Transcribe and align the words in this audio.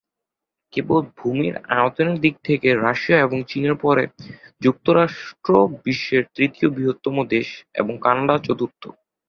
কেবল 0.73 1.01
ভূমির 1.17 1.55
আয়তনের 1.73 2.17
দিক 2.19 2.35
থেকে, 2.43 2.69
রাশিয়া 2.85 3.17
এবং 3.19 3.37
চীনের 3.47 3.75
পরে 3.75 4.03
যুক্তরাষ্ট্র 4.61 5.49
বিশ্বের 5.85 6.23
তৃতীয় 6.35 6.67
বৃহত্তম 6.69 7.15
দেশ, 7.33 7.47
এবং 7.75 7.93
কানাডা 8.01 8.35
চতুর্থ। 8.43 8.83